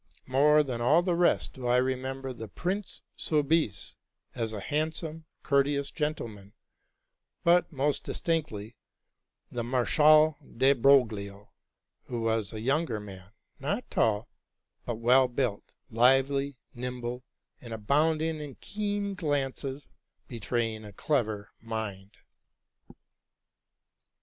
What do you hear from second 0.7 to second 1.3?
all the